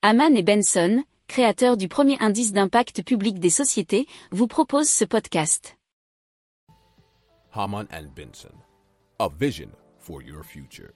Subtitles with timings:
[0.00, 5.76] Haman et Benson, créateurs du premier indice d'impact public des sociétés, vous proposent ce podcast.
[7.52, 8.54] Haman and Benson,
[9.18, 10.92] a vision for your future.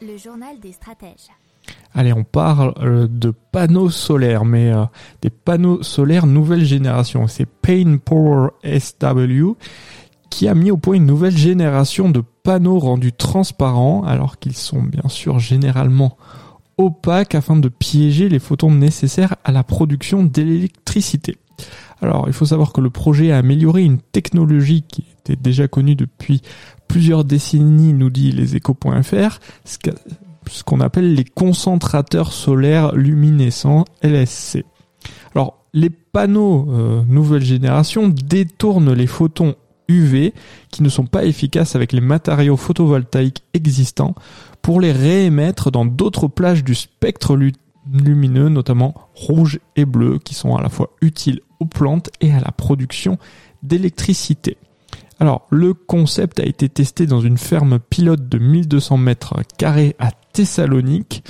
[0.00, 1.28] Le journal des stratèges.
[1.92, 4.86] Allez, on parle euh, de panneaux solaires, mais euh,
[5.20, 7.26] des panneaux solaires nouvelle génération.
[7.26, 9.52] C'est Pain Power SW
[10.30, 14.82] qui a mis au point une nouvelle génération de panneaux rendus transparents, alors qu'ils sont
[14.82, 16.16] bien sûr généralement
[16.78, 21.36] opaques afin de piéger les photons nécessaires à la production d'électricité.
[22.00, 25.96] Alors, il faut savoir que le projet a amélioré une technologie qui était déjà connue
[25.96, 26.40] depuis
[26.88, 34.64] plusieurs décennies, nous dit leséchos.fr, ce qu'on appelle les concentrateurs solaires luminescents LSC.
[35.34, 39.54] Alors, les panneaux euh, nouvelle génération détournent les photons
[40.70, 44.14] Qui ne sont pas efficaces avec les matériaux photovoltaïques existants
[44.62, 47.36] pour les réémettre dans d'autres plages du spectre
[47.92, 52.40] lumineux, notamment rouge et bleu, qui sont à la fois utiles aux plantes et à
[52.40, 53.18] la production
[53.62, 54.56] d'électricité.
[55.18, 60.12] Alors, le concept a été testé dans une ferme pilote de 1200 mètres carrés à
[60.32, 61.22] Thessalonique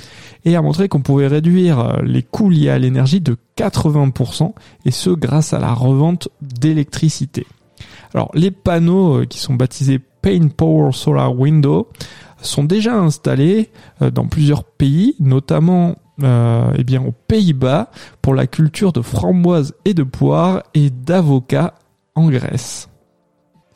[0.45, 4.53] et a montré qu'on pouvait réduire les coûts liés à l'énergie de 80%
[4.85, 7.45] et ce grâce à la revente d'électricité.
[8.13, 11.89] Alors les panneaux euh, qui sont baptisés Pain Power Solar Window
[12.41, 13.69] sont déjà installés
[14.01, 17.89] euh, dans plusieurs pays, notamment euh, eh bien aux Pays-Bas
[18.21, 21.73] pour la culture de framboises et de poires et d'avocats
[22.15, 22.90] en Grèce.